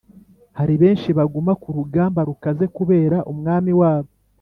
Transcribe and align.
hari 0.57 0.73
benshi 0.81 1.09
baguma 1.17 1.51
ku 1.61 1.67
rugamba 1.77 2.19
rukaze 2.29 2.65
kubera 2.77 3.17
umwami 3.31 3.71
wabo 3.81 4.11